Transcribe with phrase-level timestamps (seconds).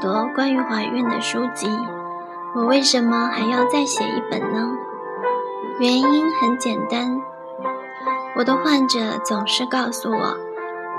[0.00, 1.68] 多关于怀孕的书籍，
[2.54, 4.70] 我为什么还要再写一本呢？
[5.78, 7.20] 原因很简单，
[8.36, 10.36] 我的患者总是告诉我，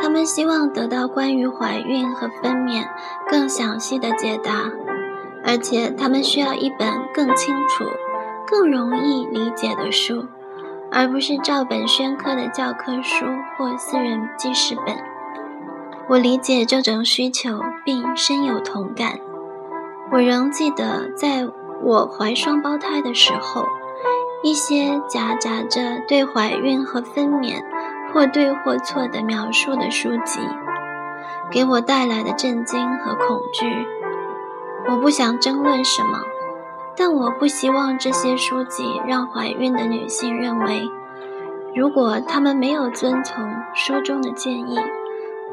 [0.00, 2.86] 他们希望得到关于怀孕和分娩
[3.28, 4.70] 更详细的解答，
[5.44, 7.84] 而且他们需要一本更清楚、
[8.46, 10.26] 更容易理解的书，
[10.90, 15.15] 而不是照本宣科的教科书或私人记事本。
[16.08, 19.18] 我理解这种需求，并深有同感。
[20.12, 21.48] 我仍记得，在
[21.82, 23.66] 我怀双胞胎的时候，
[24.44, 27.60] 一些夹杂着对怀孕和分娩
[28.12, 30.38] 或对或错的描述的书籍，
[31.50, 33.66] 给我带来的震惊和恐惧。
[34.88, 36.20] 我不想争论什么，
[36.96, 40.88] 但我不希望这些书籍让怀孕的女性认为，
[41.74, 44.78] 如果她们没有遵从书中的建议。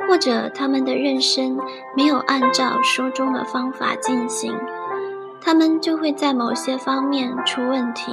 [0.07, 1.57] 或者他们的妊娠
[1.95, 4.53] 没有按照书中的方法进行，
[5.41, 8.11] 他们就会在某些方面出问题。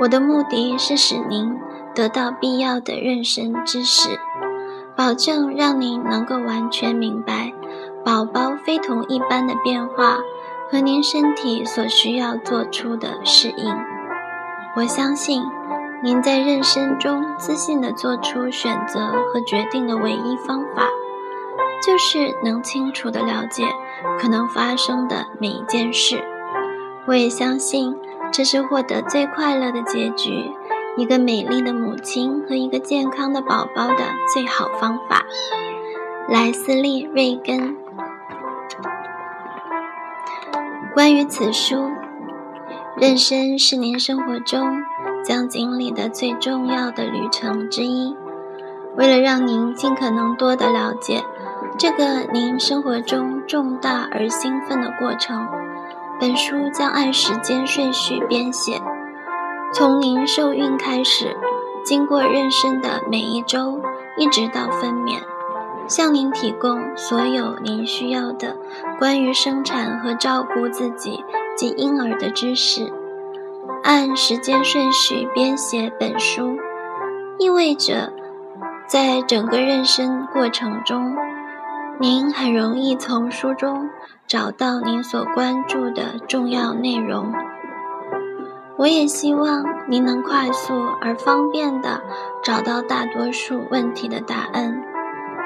[0.00, 1.56] 我的目的是使您
[1.94, 4.18] 得到必要的妊娠知识，
[4.96, 7.52] 保证让您能够完全明白
[8.04, 10.18] 宝宝非同一般的变化
[10.70, 13.74] 和您身体所需要做出的适应。
[14.76, 15.44] 我相信。
[16.04, 20.86] 您在妊娠中自信地做出选择和决定的唯一方法，
[21.82, 23.64] 就是能清楚地了解
[24.20, 26.22] 可能发生的每一件事。
[27.06, 27.96] 我也相信
[28.30, 30.52] 这是获得最快乐的结局，
[30.98, 35.24] 一个美丽的母亲和一个健康的宝宝的最好方法。
[36.28, 37.78] 莱斯利·瑞根。
[40.92, 41.90] 关于此书，
[43.00, 44.82] 妊娠是您生活中。
[45.24, 48.14] 将经历的最重要的旅程之一。
[48.96, 51.24] 为了让您尽可能多的了解
[51.76, 55.48] 这个您生活中重大而兴奋的过程，
[56.20, 58.80] 本书将按时间顺序编写，
[59.72, 61.36] 从您受孕开始，
[61.84, 63.80] 经过妊娠的每一周，
[64.16, 65.18] 一直到分娩，
[65.88, 68.56] 向您提供所有您需要的
[69.00, 71.24] 关于生产和照顾自己
[71.56, 72.92] 及婴儿的知识。
[73.84, 76.56] 按时间顺序编写本书，
[77.38, 78.10] 意味着
[78.86, 81.14] 在整个妊娠过程中，
[82.00, 83.90] 您很容易从书中
[84.26, 87.30] 找到您所关注的重要内容。
[88.78, 92.00] 我也希望您能快速而方便地
[92.42, 94.82] 找到大多数问题的答案。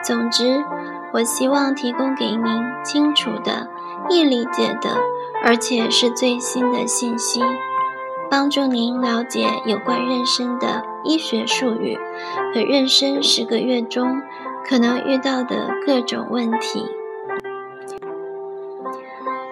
[0.04, 0.64] 总之，
[1.12, 3.68] 我希望提供给您清楚的、
[4.08, 4.96] 易理解的，
[5.44, 7.42] 而且是最新的信息。
[8.30, 11.98] 帮助您了解有关妊娠的医学术语
[12.54, 14.20] 和妊娠十个月中
[14.68, 16.84] 可能遇到的各种问题。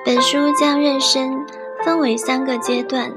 [0.04, 1.46] 本书将妊娠
[1.82, 3.12] 分为三个阶段，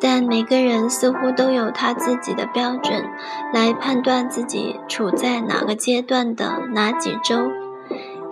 [0.00, 3.04] 但每个人似乎都有他自己的标准
[3.52, 7.50] 来判断自己处在哪个阶段的哪几周，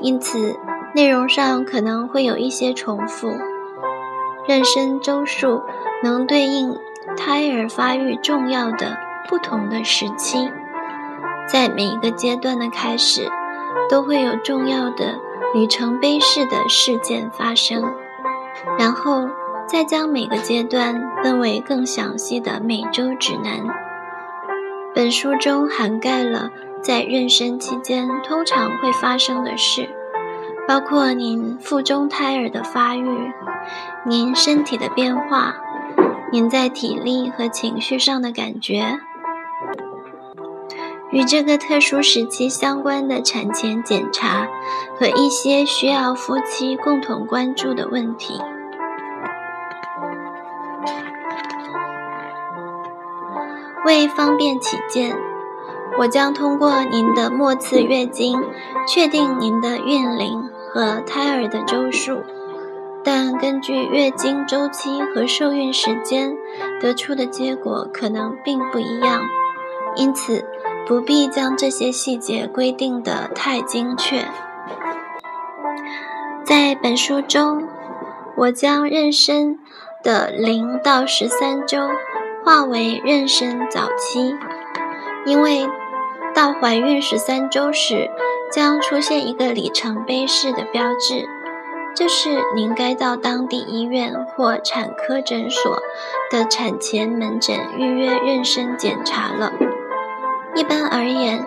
[0.01, 0.57] 因此
[0.95, 3.33] 内容上可能会有一些重复。
[4.47, 5.61] 妊娠周数。
[6.03, 6.79] 能对应
[7.17, 8.97] 胎儿发育重要的
[9.29, 10.51] 不同的时期，
[11.49, 13.31] 在每一个阶段的开始，
[13.89, 15.19] 都会有重要的
[15.55, 17.83] 里程碑式的事件发生，
[18.79, 19.29] 然后
[19.67, 23.67] 再将每个阶段分为更详细的每周指南。
[24.95, 26.51] 本书中涵盖了
[26.83, 29.89] 在妊娠期间通常会发生的事，
[30.69, 33.33] 包括您腹中胎儿的发育，
[34.05, 35.57] 您身体的变化。
[36.33, 38.99] 您在体力和情绪上的感觉，
[41.11, 44.49] 与这个特殊时期相关的产前检查
[44.99, 48.41] 和一些需要夫妻共同关注的问题。
[53.85, 55.17] 为方便起见，
[55.97, 58.43] 我将通过您的末次月经
[58.89, 60.43] 确定您的孕龄
[60.73, 62.23] 和胎儿的周数。
[63.07, 66.37] 但根据月经周期和受孕时间
[66.81, 69.23] 得出的结果可能并不一样，
[69.95, 70.45] 因此
[70.89, 74.25] 不必将这些细节规定得太精确。
[76.45, 77.69] 在本书中，
[78.37, 79.57] 我将妊娠
[80.03, 81.89] 的零到十三周
[82.45, 84.35] 划为妊娠早期，
[85.25, 85.71] 因为
[86.35, 88.11] 到怀孕十三周时
[88.51, 91.36] 将出现一个里程碑式的标志。
[91.97, 95.81] 就是您该到当地医院或产科诊所
[96.31, 99.51] 的产前门诊预约妊娠检查了。
[100.55, 101.47] 一般而言，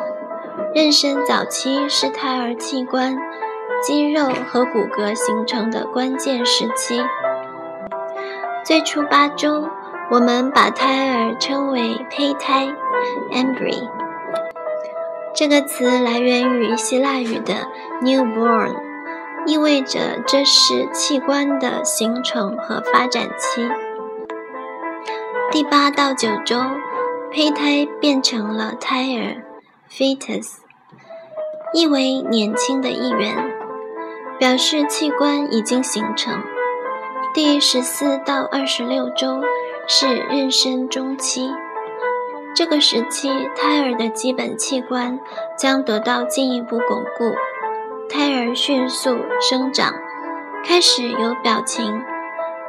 [0.74, 3.16] 妊娠早期是胎儿器官
[3.84, 7.00] 肌肉和骨骼形成的关键时期。
[8.66, 9.68] 最初八周，
[10.10, 12.74] 我们把胎儿称为胚胎
[13.32, 13.88] （embry）。
[15.36, 17.68] 这个词来源于希腊语的
[18.02, 18.89] “newborn”，
[19.46, 23.68] 意味着这是器官的形成和发展期。
[25.52, 26.60] 第八到九周，
[27.32, 29.44] 胚胎变成了胎儿
[29.90, 30.58] （fetus），
[31.74, 33.52] 意为年轻的一员，
[34.38, 36.42] 表示器官已经形成。
[37.34, 39.42] 第十四到二十六周
[39.88, 41.52] 是妊娠中期，
[42.56, 45.20] 这个时期胎儿的基本器官
[45.58, 47.36] 将得到进一步巩固，
[48.10, 49.94] 胎儿迅速生长，
[50.66, 52.02] 开始有表情，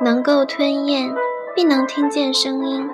[0.03, 1.15] 能够吞咽，
[1.57, 2.91] 并能听见声音。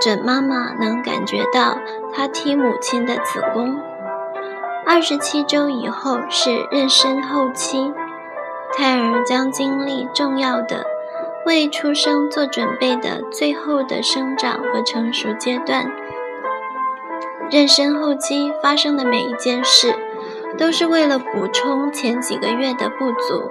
[0.00, 1.78] 准妈妈能感觉到
[2.12, 3.76] 她踢母亲的子宫。
[4.86, 7.92] 二十七周以后是妊娠后期。
[8.72, 10.84] 胎儿将经历重要的、
[11.44, 15.90] 为出生做准备的最后的生长和成熟阶段。
[17.50, 19.94] 妊娠后期发生的每一件事，
[20.56, 23.50] 都是为了补充前几个月的不足。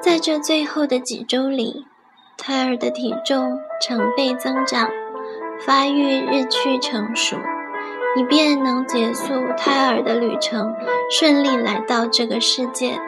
[0.00, 1.86] 在这最后的几周里，
[2.36, 4.90] 胎儿的体重成倍增长，
[5.60, 7.38] 发育日趋成熟，
[8.16, 10.74] 以便能结束胎儿的旅程，
[11.10, 13.00] 顺利来到这个世界。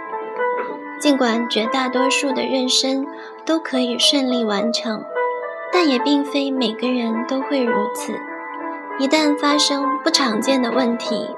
[0.99, 3.07] 尽管绝大多数的妊娠
[3.45, 5.05] 都可以顺利完成，
[5.71, 8.15] 但也并非每个人都会如此。
[8.99, 11.29] 一旦发生不常见的问题，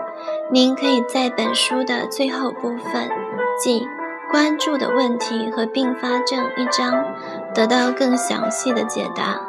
[0.50, 3.10] 您可以在本书的最后部分，
[3.62, 3.86] 即
[4.30, 7.04] “关注的问题和并发症”一章，
[7.54, 9.40] 得到更详细的解答。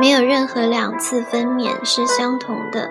[0.00, 2.90] 没有任何两次分娩是相同的。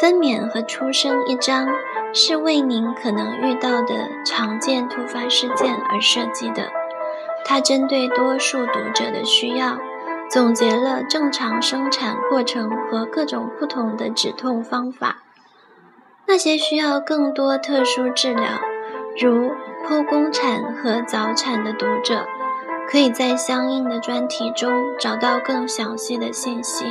[0.00, 1.68] 分娩和出生一章。
[2.16, 6.70] 是为您可能遇到的常见突发事件而设计的。
[7.44, 9.78] 它针对多数读者的需要，
[10.30, 15.24] 总结了正常生产过程和各种不同的止痛方法。
[16.26, 18.60] 那些需要更多特殊治疗，
[19.20, 19.52] 如
[19.86, 22.26] 剖宫产和早产的读者，
[22.88, 26.86] 可以在相应的专题中找到更详细的信息。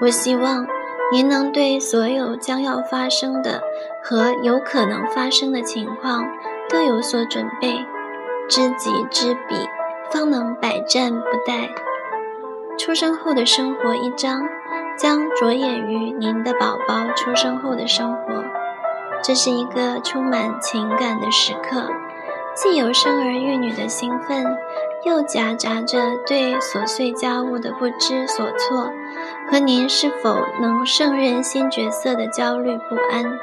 [0.00, 0.66] 我希望。
[1.12, 3.60] 您能对所有将要发生的
[4.00, 6.24] 和有可能发生的情况
[6.68, 7.84] 都有所准备，
[8.48, 9.68] 知己知彼，
[10.12, 11.68] 方能百战不殆。
[12.78, 14.48] 出生后的生活一章
[15.00, 18.44] 将着眼于您的宝宝出生后的生活，
[19.22, 21.88] 这是一个充满情感的时刻，
[22.54, 24.44] 既有生儿育女的兴奋。
[25.02, 28.90] 又夹杂着对琐碎家务的不知所措，
[29.50, 33.38] 和您是否能胜任新角色的焦虑不安。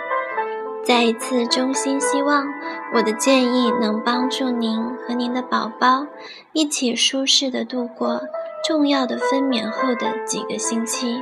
[0.83, 2.45] 再一次衷心希望
[2.93, 6.05] 我的建议能帮助您和您的宝宝
[6.53, 8.21] 一起舒适的度过
[8.63, 11.19] 重要的分娩后的几个星期。